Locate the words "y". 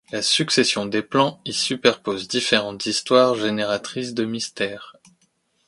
1.45-1.53